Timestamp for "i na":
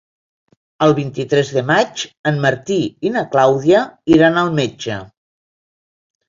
3.09-3.23